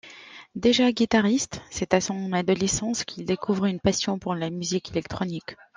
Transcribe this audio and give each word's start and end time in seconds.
Déjà 0.55 0.91
guitariste, 0.91 1.61
c'est 1.69 1.93
à 1.93 2.01
son 2.01 2.33
adolescence, 2.33 3.03
qu'il 3.03 3.23
découvre 3.23 3.65
une 3.65 3.79
passion 3.79 4.17
pour 4.17 4.33
la 4.33 4.49
musique 4.49 4.89
électronique. 4.89 5.55